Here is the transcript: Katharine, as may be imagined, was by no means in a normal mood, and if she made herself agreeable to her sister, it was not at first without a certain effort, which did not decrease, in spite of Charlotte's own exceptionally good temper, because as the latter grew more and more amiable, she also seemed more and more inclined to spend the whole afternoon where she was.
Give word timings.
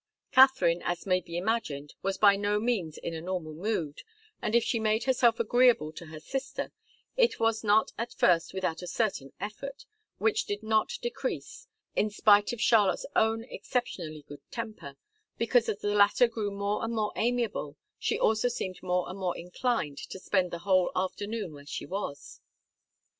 Katharine, 0.31 0.81
as 0.83 1.05
may 1.05 1.21
be 1.21 1.37
imagined, 1.37 1.93
was 2.01 2.17
by 2.17 2.35
no 2.35 2.59
means 2.59 2.97
in 2.97 3.13
a 3.13 3.21
normal 3.21 3.53
mood, 3.53 4.01
and 4.41 4.55
if 4.55 4.63
she 4.63 4.79
made 4.79 5.03
herself 5.03 5.39
agreeable 5.39 5.91
to 5.91 6.07
her 6.07 6.19
sister, 6.19 6.71
it 7.15 7.39
was 7.39 7.63
not 7.63 7.91
at 7.99 8.11
first 8.11 8.51
without 8.51 8.81
a 8.81 8.87
certain 8.87 9.31
effort, 9.39 9.85
which 10.17 10.45
did 10.45 10.63
not 10.63 10.91
decrease, 11.03 11.67
in 11.95 12.09
spite 12.09 12.51
of 12.51 12.59
Charlotte's 12.59 13.05
own 13.15 13.43
exceptionally 13.43 14.25
good 14.27 14.41
temper, 14.49 14.97
because 15.37 15.69
as 15.69 15.77
the 15.81 15.93
latter 15.93 16.27
grew 16.27 16.49
more 16.49 16.83
and 16.83 16.95
more 16.95 17.11
amiable, 17.15 17.77
she 17.99 18.17
also 18.17 18.47
seemed 18.47 18.81
more 18.81 19.07
and 19.07 19.19
more 19.19 19.37
inclined 19.37 19.99
to 19.99 20.17
spend 20.17 20.49
the 20.49 20.57
whole 20.65 20.91
afternoon 20.95 21.53
where 21.53 21.67
she 21.67 21.85
was. 21.85 22.41